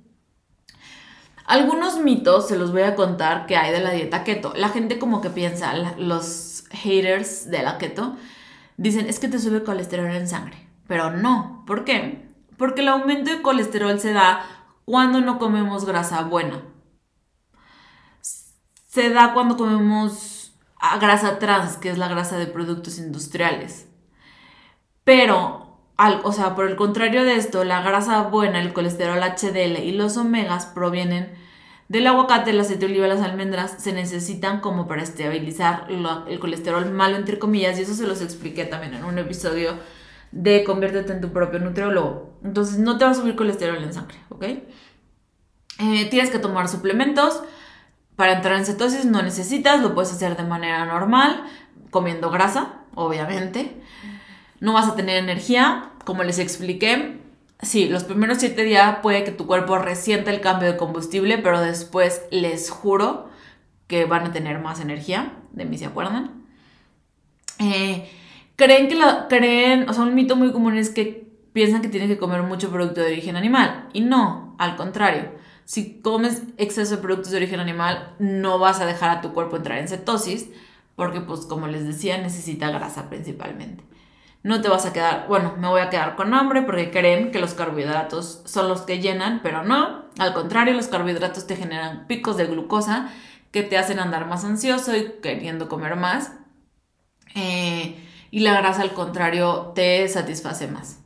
[1.44, 4.52] Algunos mitos se los voy a contar que hay de la dieta keto.
[4.56, 8.16] La gente como que piensa, los haters de la keto,
[8.76, 10.71] dicen es que te sube colesterol en sangre.
[10.92, 11.64] Pero no.
[11.66, 12.28] ¿Por qué?
[12.58, 14.44] Porque el aumento de colesterol se da
[14.84, 16.62] cuando no comemos grasa buena
[18.92, 20.52] se da cuando comemos
[21.00, 23.86] grasa trans, que es la grasa de productos industriales.
[25.02, 25.78] Pero,
[26.24, 30.18] o sea, por el contrario de esto, la grasa buena, el colesterol HDL y los
[30.18, 31.32] omegas provienen
[31.88, 36.90] del aguacate, el aceite de oliva, las almendras, se necesitan como para estabilizar el colesterol
[36.90, 39.78] malo, entre comillas, y eso se los expliqué también en un episodio
[40.32, 42.38] de Conviértete en tu propio nutriólogo.
[42.42, 44.42] Entonces, no te va a subir colesterol en sangre, ¿ok?
[45.78, 47.42] Eh, tienes que tomar suplementos
[48.16, 51.44] para entrar en cetosis no necesitas, lo puedes hacer de manera normal,
[51.90, 53.80] comiendo grasa, obviamente.
[54.60, 57.18] No vas a tener energía, como les expliqué.
[57.62, 61.60] sí, los primeros siete días puede que tu cuerpo resienta el cambio de combustible, pero
[61.60, 63.28] después les juro
[63.86, 66.44] que van a tener más energía, de mí se acuerdan.
[67.58, 68.10] Eh,
[68.62, 72.08] creen que la, creen, o sea, un mito muy común es que piensan que tienen
[72.08, 75.30] que comer mucho producto de origen animal, y no, al contrario.
[75.64, 79.56] Si comes exceso de productos de origen animal, no vas a dejar a tu cuerpo
[79.56, 80.48] entrar en cetosis,
[80.96, 83.84] porque pues como les decía, necesita grasa principalmente
[84.42, 87.38] no te vas a quedar, bueno, me voy a quedar con hambre porque creen que
[87.38, 92.36] los carbohidratos son los que llenan, pero no, al contrario, los carbohidratos te generan picos
[92.36, 93.08] de glucosa
[93.52, 96.32] que te hacen andar más ansioso y queriendo comer más.
[97.34, 97.96] Eh,
[98.32, 100.98] y la grasa, al contrario, te satisface más.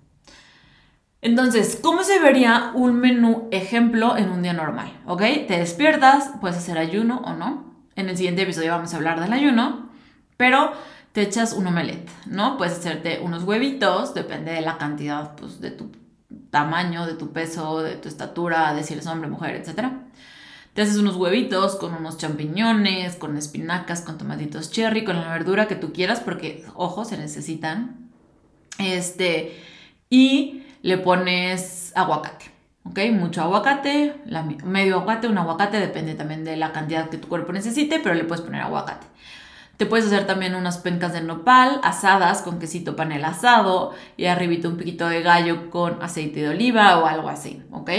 [1.21, 4.93] Entonces, ¿cómo se vería un menú ejemplo en un día normal?
[5.07, 5.23] ¿Ok?
[5.49, 7.75] Te despiertas, puedes hacer ayuno o no.
[7.97, 9.91] En el siguiente episodio vamos a hablar del ayuno,
[10.37, 10.71] pero
[11.11, 12.57] te echas un omelette, ¿no?
[12.57, 15.91] Puedes hacerte unos huevitos, depende de la cantidad, pues, de tu
[16.51, 19.89] tamaño, de tu peso, de tu estatura, de si eres hombre, mujer, etc.
[20.77, 25.69] Te haces unos huevitos con unos champiñones, con espinacas, con tomatitos cherry, con la verdura
[25.69, 28.11] que tú quieras, porque, ojo, se necesitan.
[28.79, 29.59] Este,
[30.11, 32.51] y le pones aguacate,
[32.85, 32.99] ¿ok?
[33.13, 34.17] Mucho aguacate,
[34.67, 38.25] medio aguacate, un aguacate, depende también de la cantidad que tu cuerpo necesite, pero le
[38.25, 39.07] puedes poner aguacate.
[39.79, 44.69] Te puedes hacer también unas pencas de nopal asadas con quesito panel asado y arribito
[44.69, 47.91] un piquito de gallo con aceite de oliva o algo así, ¿ok?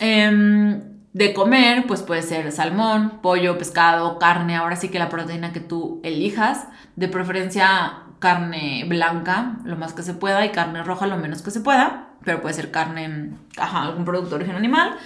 [0.00, 5.52] Em, de comer, pues puede ser salmón, pollo, pescado, carne, ahora sí que la proteína
[5.52, 11.06] que tú elijas, de preferencia carne blanca, lo más que se pueda, y carne roja,
[11.06, 14.96] lo menos que se pueda, pero puede ser carne, ajá, algún producto de origen animal,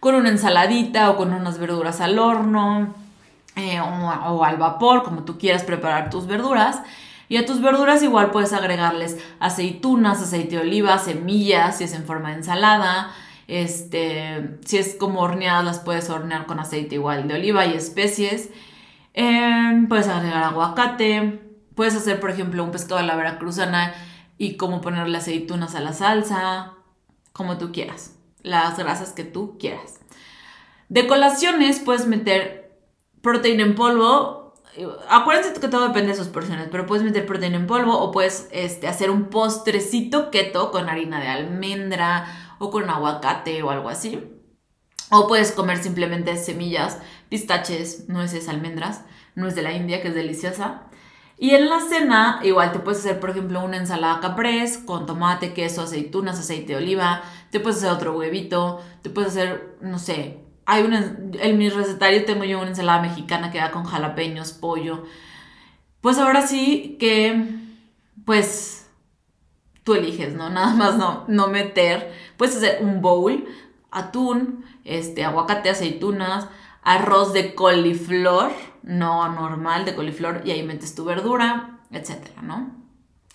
[0.00, 2.94] con una ensaladita o con unas verduras al horno,
[3.56, 6.80] eh, o, al vapor, como tú quieras preparar tus verduras.
[7.28, 12.04] Y a tus verduras igual puedes agregarles aceitunas, aceite de oliva, semillas, si es en
[12.04, 13.10] forma de ensalada.
[13.50, 18.48] Este, si es como horneadas, las puedes hornear con aceite igual de oliva y especies.
[19.12, 21.40] Em, puedes agregar aguacate.
[21.74, 23.92] Puedes hacer, por ejemplo, un pescado a la veracruzana
[24.38, 26.74] y como ponerle aceitunas a la salsa,
[27.32, 28.16] como tú quieras.
[28.44, 29.98] Las grasas que tú quieras.
[30.88, 32.78] De colaciones puedes meter
[33.20, 34.39] proteína en polvo.
[35.08, 38.48] Acuérdense que todo depende de sus porciones, pero puedes meter proteína en polvo o puedes
[38.52, 44.22] este, hacer un postrecito keto con harina de almendra o con aguacate o algo así.
[45.10, 49.02] O puedes comer simplemente semillas, pistaches, nueces, almendras,
[49.34, 50.82] nuez de la India, que es deliciosa.
[51.36, 55.52] Y en la cena, igual te puedes hacer, por ejemplo, una ensalada caprés con tomate,
[55.52, 57.22] queso, aceitunas, aceite de oliva.
[57.50, 58.80] Te puedes hacer otro huevito.
[59.02, 63.50] Te puedes hacer, no sé, hay una, en mi recetario tengo yo una ensalada mexicana
[63.50, 65.04] que va con jalapeños, pollo.
[66.00, 67.46] Pues ahora sí que,
[68.24, 68.88] pues,
[69.84, 70.48] tú eliges, ¿no?
[70.50, 72.12] Nada más no, no meter.
[72.36, 73.46] Puedes hacer un bowl,
[73.90, 76.46] atún, este, aguacate, aceitunas,
[76.82, 82.70] arroz de coliflor, no normal de coliflor, y ahí metes tu verdura, etcétera, ¿no?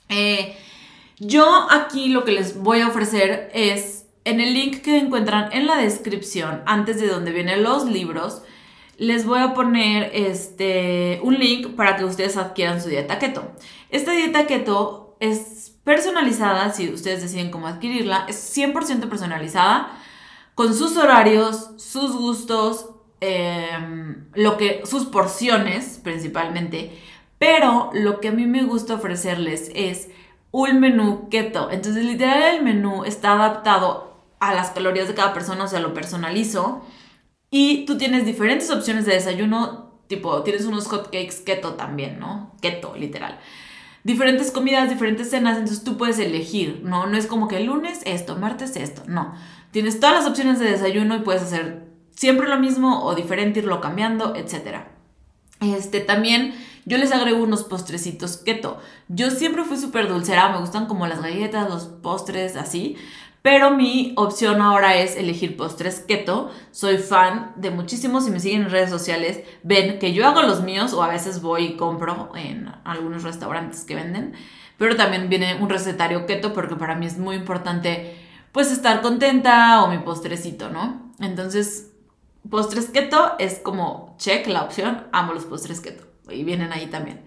[0.09, 0.57] Eh,
[1.19, 5.67] yo aquí lo que les voy a ofrecer es en el link que encuentran en
[5.67, 8.41] la descripción, antes de donde vienen los libros,
[8.97, 13.51] les voy a poner este, un link para que ustedes adquieran su dieta keto.
[13.89, 19.91] Esta dieta keto es personalizada, si ustedes deciden cómo adquirirla, es 100% personalizada,
[20.55, 22.89] con sus horarios, sus gustos,
[23.21, 26.97] em, lo que, sus porciones principalmente,
[27.38, 30.09] pero lo que a mí me gusta ofrecerles es
[30.51, 31.69] un menú keto.
[31.69, 35.93] Entonces, literal, el menú está adaptado a las calorías de cada persona, o sea, lo
[35.93, 36.86] personalizo.
[37.50, 42.56] Y tú tienes diferentes opciones de desayuno, tipo, tienes unos hotcakes keto también, ¿no?
[42.62, 43.39] Keto, literal.
[44.04, 47.08] Diferentes comidas, diferentes cenas, entonces tú puedes elegir, ¿no?
[47.08, 49.34] No es como que el lunes esto, martes esto, no.
[49.71, 53.82] Tienes todas las opciones de desayuno y puedes hacer siempre lo mismo o diferente, irlo
[53.82, 54.86] cambiando, etc.
[55.62, 56.54] Este, también
[56.86, 58.80] yo les agrego unos postrecitos keto.
[59.08, 62.98] Yo siempre fui súper dulcera, me gustan como las galletas, los postres, así.
[63.45, 66.49] Pero mi opción ahora es elegir postres keto.
[66.71, 68.25] Soy fan de muchísimos.
[68.25, 71.43] Si me siguen en redes sociales, ven que yo hago los míos o a veces
[71.43, 74.34] voy y compro en algunos restaurantes que venden.
[74.79, 78.17] Pero también viene un recetario keto porque para mí es muy importante
[78.51, 81.13] pues estar contenta o mi postrecito, ¿no?
[81.19, 81.91] Entonces,
[82.49, 85.05] postres keto es como check la opción.
[85.12, 87.21] Amo los postres keto y vienen ahí también.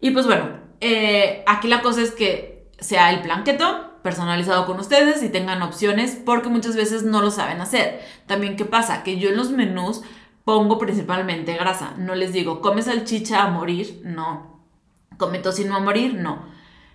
[0.00, 4.78] Y pues bueno, eh, aquí la cosa es que sea el plan keto personalizado con
[4.78, 8.02] ustedes y tengan opciones porque muchas veces no lo saben hacer.
[8.26, 9.02] También, ¿qué pasa?
[9.02, 10.02] Que yo en los menús
[10.44, 11.94] pongo principalmente grasa.
[11.96, 14.60] No les digo, come salchicha a morir, no.
[15.16, 16.44] Come tocino a morir, no.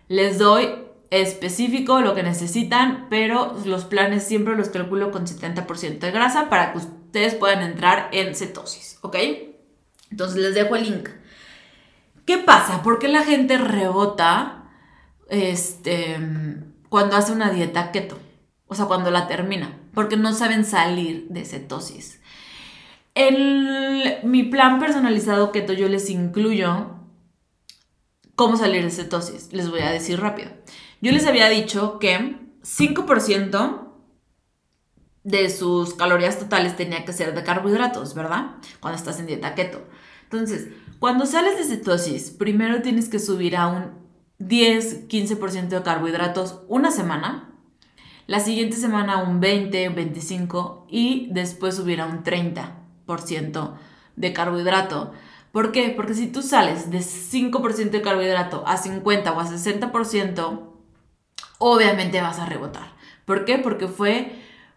[0.08, 0.70] Les doy
[1.10, 6.74] específico, lo que necesitan, pero los planes siempre los calculo con 70% de grasa para
[6.74, 9.16] que ustedes puedan entrar en cetosis, ¿ok?
[10.12, 11.10] Entonces les dejo el link.
[12.28, 12.84] ¿Qué pasa?
[12.84, 14.60] ¿Por qué la gente rebota
[15.30, 16.18] este,
[16.90, 18.18] cuando hace una dieta keto?
[18.68, 19.80] O sea, cuando la termina.
[19.94, 22.20] Porque no saben salir de cetosis.
[23.16, 26.92] En mi plan personalizado keto yo les incluyo
[28.36, 29.52] cómo salir de cetosis.
[29.52, 30.52] Les voy a decir rápido.
[31.02, 33.90] Yo les había dicho que 5%
[35.24, 38.56] de sus calorías totales tenía que ser de carbohidratos, ¿verdad?
[38.80, 39.86] Cuando estás en dieta keto.
[40.24, 44.09] Entonces, cuando sales de cetosis, primero tienes que subir a un
[44.40, 47.50] 10-15% de carbohidratos una semana,
[48.28, 53.74] la siguiente semana un 20, 25 y después subir un 30%
[54.16, 55.14] de carbohidrato.
[55.52, 55.90] ¿Por qué?
[55.90, 60.60] Porque si tú sales de 5% de carbohidrato a 50 o a 60%,
[61.58, 62.94] obviamente vas a rebotar.
[63.26, 63.58] ¿Por qué?
[63.58, 64.32] Porque fue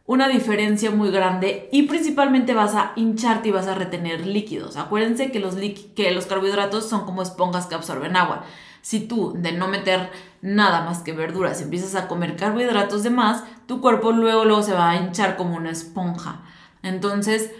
[0.06, 4.76] una diferencia muy grande y principalmente vas a hincharte y vas a retener líquidos.
[4.76, 5.56] Acuérdense que los,
[5.94, 8.44] que los carbohidratos son como esponjas que absorben agua.
[8.82, 10.10] Si tú de no meter
[10.42, 14.74] nada más que verduras empiezas a comer carbohidratos de más, tu cuerpo luego, luego se
[14.74, 16.42] va a hinchar como una esponja.
[16.82, 17.52] Entonces,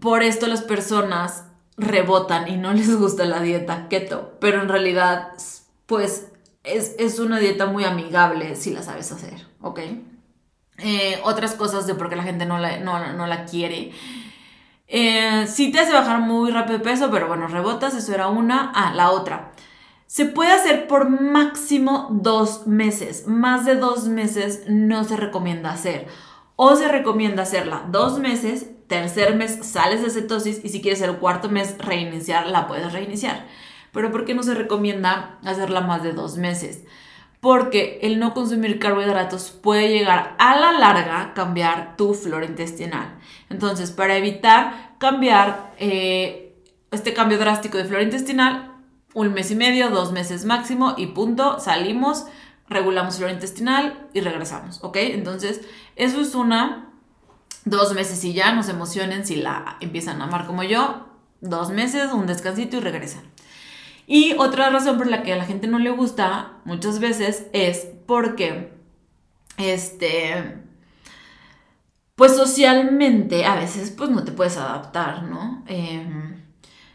[0.00, 1.44] por esto las personas
[1.76, 5.32] rebotan y no les gusta la dieta keto, pero en realidad,
[5.86, 6.28] pues
[6.64, 9.80] es, una dieta muy amigable si la sabes hacer, ¿ok?
[10.78, 13.92] Eh, otras cosas de por qué la gente no la, no, la quiere.
[14.88, 18.72] Eh, sí te hace bajar muy rápido de peso, pero bueno, rebotas, eso era una.
[18.74, 19.52] Ah, la otra.
[20.12, 23.26] Se puede hacer por máximo dos meses.
[23.26, 26.06] Más de dos meses no se recomienda hacer.
[26.54, 31.16] O se recomienda hacerla dos meses, tercer mes sales de cetosis y si quieres el
[31.16, 33.46] cuarto mes reiniciar, la puedes reiniciar.
[33.90, 36.84] Pero ¿por qué no se recomienda hacerla más de dos meses?
[37.40, 43.18] Porque el no consumir carbohidratos puede llegar a la larga cambiar tu flora intestinal.
[43.48, 46.54] Entonces, para evitar cambiar eh,
[46.90, 48.71] este cambio drástico de flora intestinal,
[49.14, 52.26] un mes y medio, dos meses máximo y punto, salimos,
[52.68, 54.96] regulamos flora intestinal y regresamos, ¿ok?
[54.96, 55.60] Entonces,
[55.96, 56.90] eso es una,
[57.64, 61.06] dos meses y ya, no se emocionen si la empiezan a amar como yo,
[61.40, 63.22] dos meses, un descansito y regresan.
[64.06, 67.86] Y otra razón por la que a la gente no le gusta muchas veces es
[68.06, 68.72] porque,
[69.58, 70.58] este,
[72.16, 75.64] pues socialmente a veces pues no te puedes adaptar, ¿no?
[75.66, 76.41] Em,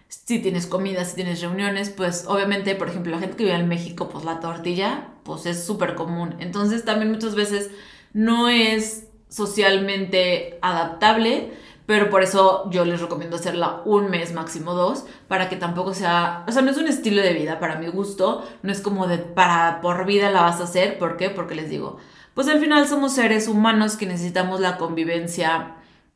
[0.08, 3.68] si tienes comida, si tienes reuniones, pues obviamente, por ejemplo, la gente que vive en
[3.68, 6.36] México, pues la tortilla, pues es súper común.
[6.40, 7.70] Entonces también muchas veces
[8.14, 11.52] no es socialmente adaptable
[11.88, 16.44] pero por eso yo les recomiendo hacerla un mes, máximo dos, para que tampoco sea,
[16.46, 19.20] o sea, no es un estilo de vida para mi gusto, no es como de
[19.20, 21.30] para por vida la vas a hacer, ¿por qué?
[21.30, 21.98] Porque les digo,
[22.34, 25.76] pues al final somos seres humanos que necesitamos la convivencia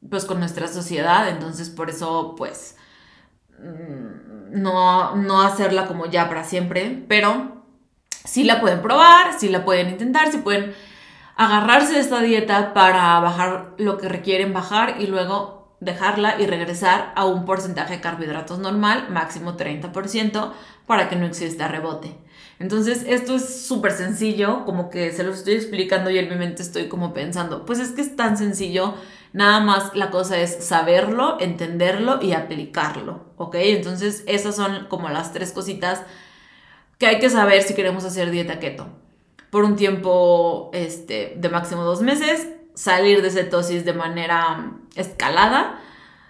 [0.10, 2.75] pues con nuestra sociedad, entonces por eso pues
[4.52, 7.63] no, no hacerla como ya para siempre, pero
[8.24, 10.74] sí la pueden probar, sí la pueden intentar, sí pueden
[11.36, 17.12] agarrarse de esta dieta para bajar lo que requieren bajar y luego dejarla y regresar
[17.15, 20.54] a un porcentaje de carbohidratos normal, máximo 30%,
[20.86, 22.15] para que no exista rebote.
[22.60, 26.62] Entonces, esto es súper sencillo, como que se los estoy explicando y en mi mente
[26.62, 28.93] estoy como pensando, pues es que es tan sencillo,
[29.34, 33.56] nada más la cosa es saberlo, entenderlo y aplicarlo, ¿ok?
[33.56, 36.02] Entonces, esas son como las tres cositas
[36.98, 38.88] que hay que saber si queremos hacer dieta keto.
[39.50, 45.80] Por un tiempo este, de máximo dos meses, salir de cetosis de manera escalada,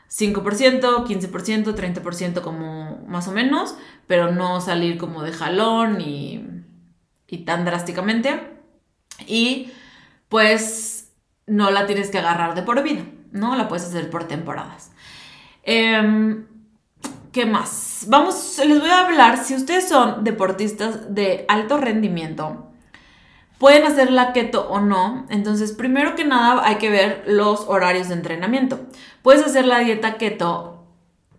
[0.10, 3.76] 5%, 15%, 30% como más o menos,
[4.08, 6.46] pero no salir como de jalón y,
[7.28, 8.42] y tan drásticamente.
[9.26, 9.72] Y
[10.28, 11.01] pues
[11.48, 13.56] no la tienes que agarrar de por vida, ¿no?
[13.56, 14.92] La puedes hacer por temporadas.
[15.64, 16.46] Em,
[17.32, 18.06] ¿Qué más?
[18.10, 22.68] Vamos, les voy a hablar, si ustedes son deportistas de alto rendimiento,
[23.58, 25.28] pueden hacer la keto o no.
[25.30, 28.82] Entonces, primero que nada hay que ver los horarios de entrenamiento.
[29.22, 30.88] Puedes hacer la dieta keto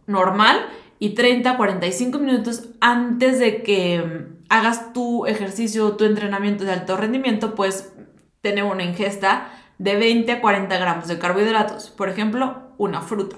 [0.06, 0.64] normal
[0.98, 7.54] y 30, 45 minutos antes de que hagas tu ejercicio, tu entrenamiento de alto rendimiento,
[7.54, 7.92] puedes
[8.40, 9.50] tener una ingesta
[9.82, 11.90] de 20 a 40 gramos de carbohidratos.
[11.90, 13.36] Por ejemplo, una fruta.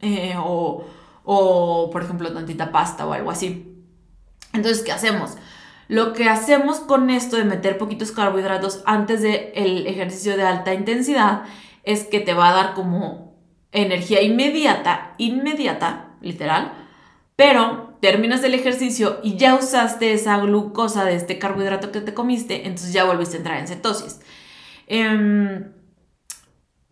[0.00, 0.84] Eh, o,
[1.24, 3.74] o, por ejemplo, tantita pasta o algo así.
[4.52, 5.36] Entonces, ¿qué hacemos?
[5.88, 11.44] Lo que hacemos con esto de meter poquitos carbohidratos antes del ejercicio de alta intensidad
[11.84, 13.34] es que te va a dar como
[13.72, 16.72] energía inmediata, inmediata, literal,
[17.34, 22.66] pero terminas el ejercicio y ya usaste esa glucosa de este carbohidrato que te comiste,
[22.66, 24.20] entonces ya volviste a entrar en cetosis.
[24.86, 25.72] Em,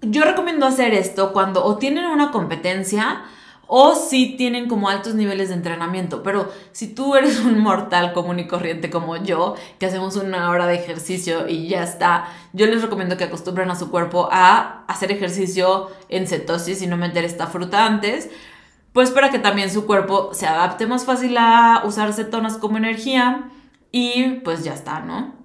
[0.01, 3.25] yo recomiendo hacer esto cuando o tienen una competencia
[3.67, 6.23] o si tienen como altos niveles de entrenamiento.
[6.23, 10.67] Pero si tú eres un mortal común y corriente como yo, que hacemos una hora
[10.67, 15.13] de ejercicio y ya está, yo les recomiendo que acostumbren a su cuerpo a hacer
[15.13, 18.31] ejercicio en cetosis y no meter esta fruta antes.
[18.93, 23.51] Pues para que también su cuerpo se adapte más fácil a usar cetonas como energía
[23.91, 25.44] y pues ya está, ¿no?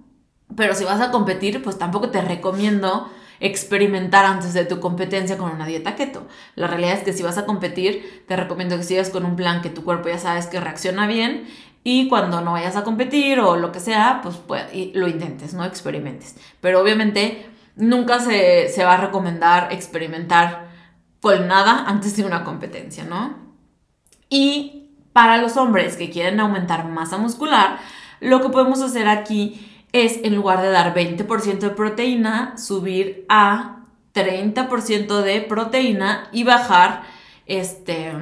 [0.56, 5.52] Pero si vas a competir, pues tampoco te recomiendo experimentar antes de tu competencia con
[5.52, 6.28] una dieta keto.
[6.56, 9.62] La realidad es que si vas a competir, te recomiendo que sigas con un plan
[9.62, 11.47] que tu cuerpo ya sabes que reacciona bien
[11.84, 15.64] y cuando no vayas a competir o lo que sea, pues, pues lo intentes, no
[15.64, 16.36] experimentes.
[16.60, 17.45] Pero obviamente
[17.76, 20.68] nunca se, se va a recomendar experimentar
[21.22, 23.38] con nada antes de una competencia, ¿no?
[24.30, 27.80] Y para los hombres que quieren aumentar masa muscular,
[28.20, 33.86] lo que podemos hacer aquí es en lugar de dar 20% de proteína, subir a
[34.14, 37.04] 30% de proteína y bajar
[37.46, 38.14] este,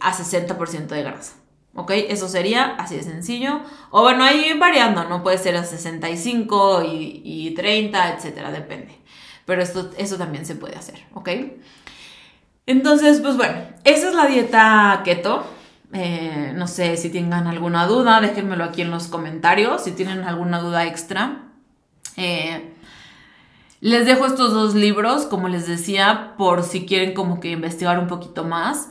[0.00, 1.34] a 60% de grasa.
[1.74, 1.92] ¿Ok?
[1.92, 3.60] Eso sería así de sencillo.
[3.90, 5.22] O bueno, ahí variando, ¿no?
[5.22, 8.98] Puede ser a 65 y, y 30, etcétera, depende.
[9.46, 11.30] Pero esto, eso también se puede hacer, ¿ok?
[12.66, 13.54] Entonces, pues bueno,
[13.84, 15.44] esa es la dieta keto.
[15.92, 20.60] Eh, no sé si tengan alguna duda, déjenmelo aquí en los comentarios si tienen alguna
[20.60, 21.42] duda extra.
[22.16, 22.72] Eh,
[23.80, 28.06] les dejo estos dos libros, como les decía, por si quieren como que investigar un
[28.06, 28.90] poquito más.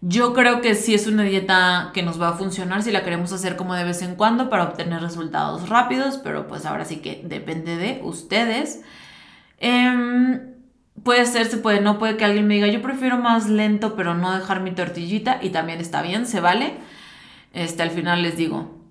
[0.00, 3.32] Yo creo que sí es una dieta que nos va a funcionar si la queremos
[3.32, 7.22] hacer como de vez en cuando para obtener resultados rápidos, pero pues ahora sí que
[7.24, 8.80] depende de ustedes.
[9.60, 10.51] Eh,
[11.02, 14.14] Puede ser, se puede, no puede que alguien me diga, yo prefiero más lento, pero
[14.14, 16.74] no dejar mi tortillita, y también está bien, se vale.
[17.52, 18.82] Este, al final les digo,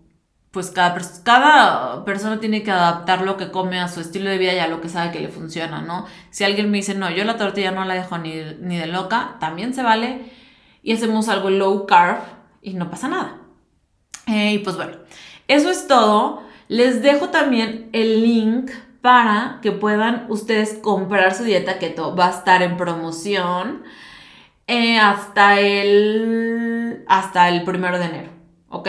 [0.51, 4.53] pues cada, cada persona tiene que adaptar lo que come a su estilo de vida
[4.53, 6.05] y a lo que sabe que le funciona, ¿no?
[6.29, 9.37] Si alguien me dice, no, yo la tortilla no la dejo ni, ni de loca,
[9.39, 10.25] también se vale.
[10.83, 12.19] Y hacemos algo low carb
[12.61, 13.37] y no pasa nada.
[14.27, 14.97] Eh, y pues bueno,
[15.47, 16.43] eso es todo.
[16.67, 18.71] Les dejo también el link
[19.01, 22.15] para que puedan ustedes comprar su dieta keto.
[22.15, 23.83] Va a estar en promoción
[24.67, 28.29] eh, hasta, el, hasta el primero de enero,
[28.69, 28.87] ¿ok?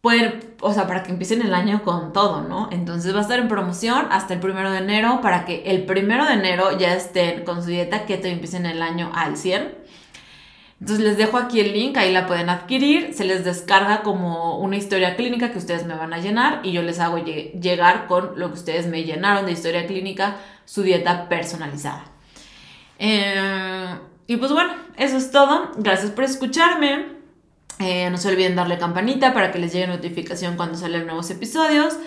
[0.00, 2.68] Pueden, o sea, para que empiecen el año con todo, ¿no?
[2.72, 6.24] Entonces va a estar en promoción hasta el primero de enero para que el primero
[6.24, 9.79] de enero ya estén con su dieta keto y empiecen el año al 100.
[10.80, 14.76] Entonces les dejo aquí el link, ahí la pueden adquirir, se les descarga como una
[14.76, 18.48] historia clínica que ustedes me van a llenar y yo les hago llegar con lo
[18.48, 22.04] que ustedes me llenaron de historia clínica, su dieta personalizada.
[22.98, 23.94] Eh,
[24.26, 25.72] y pues bueno, eso es todo.
[25.76, 27.06] Gracias por escucharme.
[27.78, 31.98] Eh, no se olviden darle campanita para que les llegue notificación cuando salen nuevos episodios.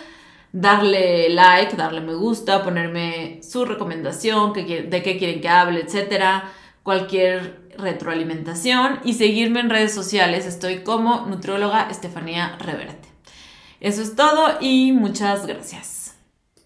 [0.52, 6.52] Darle like, darle me gusta, ponerme su recomendación, de qué quieren que hable, etcétera.
[6.84, 10.46] Cualquier retroalimentación y seguirme en redes sociales.
[10.46, 13.10] Estoy como nutrióloga Estefanía Reverte.
[13.80, 16.03] Eso es todo y muchas gracias.